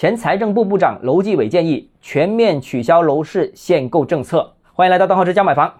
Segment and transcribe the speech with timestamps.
[0.00, 4.50] 前财政部部长楼继伟建议全面取消楼市限购政策。
[4.72, 5.70] 欢迎来到邓浩之家买房。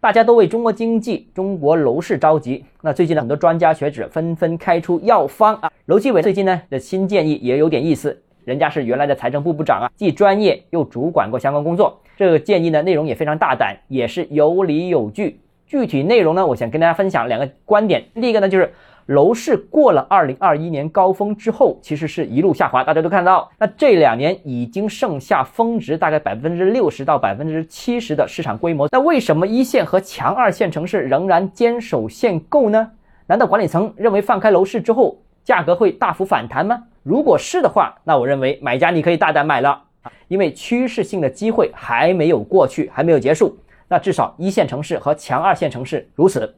[0.00, 2.64] 大家都为中国经济、中国楼市着急。
[2.80, 5.70] 那最近呢，很多专家学者纷纷开出药方啊。
[5.84, 12.00] 楼继伟最近呢的新建议也有点意思，人家是原来的财政部部长啊，既专业又主管过相关工作。
[12.16, 15.38] 这个建议呢内容也非常大胆，也是有理有据。
[15.66, 18.02] 具体内容呢，我想跟大家分享两个观点。
[18.14, 18.72] 第一个呢就是。
[19.06, 23.48] 楼市过了二零二一年高峰之后，其实是一路下滑，大家都看到。
[23.56, 28.88] 那这两年已经剩下峰值大概百分之六十到百分之七十的市场规模。
[28.90, 32.90] 那为什么一线和强二线城市仍然坚守限购呢？
[33.28, 36.82] 难道管理层认为放开楼市之后价格会大幅反弹吗？
[37.04, 39.80] 如果是的话，那我认为买家你可以大胆买了，
[40.26, 43.56] 因为趋势性的机会还没有过去，还没有结束。
[43.86, 46.52] 那至少一线城市和强二线城市如此。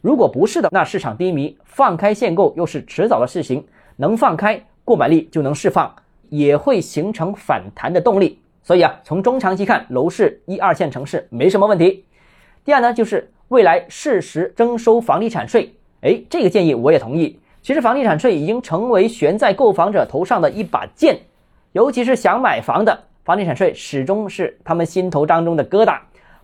[0.00, 3.62] 如果不是的，那市场低迷，放开限购又是迟早的事情，
[3.96, 5.94] 能放开购买力就能释放，
[6.30, 8.40] 也会形成反弹的动力。
[8.62, 12.06] 所以啊，从中长期看，楼市一二线城市没什么问题。
[12.64, 15.74] 第二呢，就是未来适时征收房地产税。
[16.00, 17.38] 哎，这个建议我也同意。
[17.60, 21.18] 其实房地产税已经成为悬在购房者头上的一把剑，
[21.72, 25.98] 尤其是想买房的，房地产税始终是他们心头当中的疙瘩。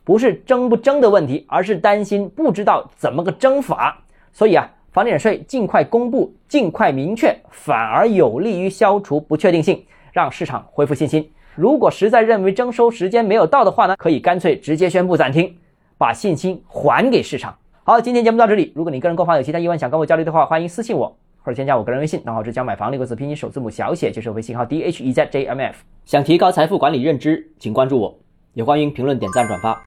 [0.06, 3.98] 不是征不征的问题，而是担心不知道怎么个征法。
[4.32, 11.28] 所以啊，房地产税尽快公布、尽快明确，反而有利于消除不确定性，让市场恢复信心。
[11.56, 15.56] 如果实在认为征收时间没有到的话呢，可以干脆直接宣布暂停，
[15.98, 17.58] 把信心还给市场。
[17.82, 18.72] 好，今天节目到这里。
[18.76, 25.82] 如果你个人购房有其他疑问想跟我交流的话，欢迎私信我或者添加我个人微信，账号是讲买房六个字拼音首字母小写就是微信号 d h e z j m f。
[26.04, 28.16] 想提高财富管理认知，请关注我，
[28.54, 29.82] 也欢迎评论、点赞、转发。